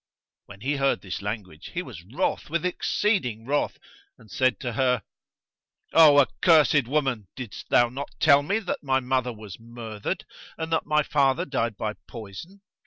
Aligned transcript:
When 0.47 0.61
he 0.61 0.77
heard 0.77 1.01
this 1.01 1.21
language, 1.21 1.73
he 1.75 1.83
was 1.83 2.01
wroth 2.03 2.49
with 2.49 2.65
exceeding 2.65 3.45
wrath 3.45 3.77
and 4.17 4.31
said 4.31 4.59
to 4.61 4.73
her, 4.73 5.03
"O 5.93 6.17
accursed 6.19 6.87
woman, 6.87 7.27
didst 7.35 7.69
thou 7.69 7.87
not 7.89 8.09
tell 8.19 8.41
me 8.41 8.57
that 8.57 8.81
my 8.81 8.99
mother 8.99 9.31
was 9.31 9.59
murthered 9.59 10.25
and 10.57 10.73
that 10.73 10.87
my 10.87 11.03
father 11.03 11.45
died 11.45 11.77
by 11.77 11.93
poison? 12.07 12.61